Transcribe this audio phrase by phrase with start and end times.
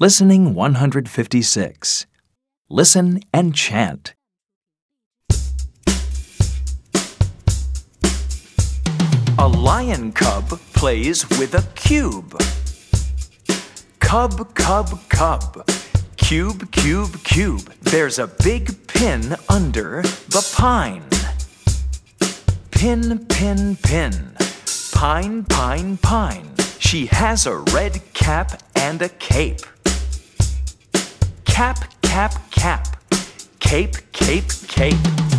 [0.00, 2.06] Listening 156.
[2.68, 4.14] Listen and chant.
[9.38, 12.36] A lion cub plays with a cube.
[14.00, 15.64] Cub, cub, cub.
[16.16, 17.72] Cube, cube, cube.
[17.82, 21.04] There's a big pin under the pine.
[22.72, 24.32] Pin, pin, pin.
[24.90, 26.50] Pine, pine, pine.
[26.80, 29.60] She has a red cap and a cape.
[31.54, 32.84] Cap, cap, cap.
[33.60, 35.33] Cape, cape, cape.